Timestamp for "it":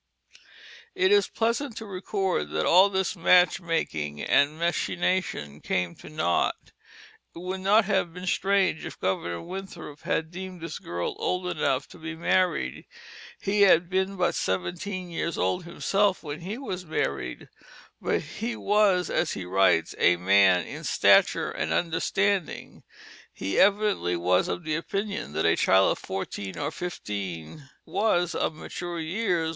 0.95-1.11, 7.35-7.39